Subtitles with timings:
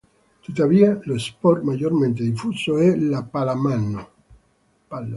[0.41, 4.09] Tuttavia lo sport maggiormente diffuso è la pallamano.